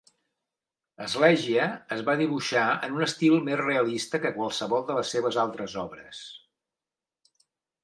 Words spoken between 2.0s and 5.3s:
va dibuixar en un estil més realista que qualsevol de les